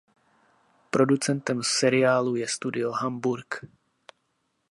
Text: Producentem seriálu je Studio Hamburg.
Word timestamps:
Producentem 0.89 1.59
seriálu 1.63 2.35
je 2.35 2.47
Studio 2.47 2.91
Hamburg. 2.91 3.61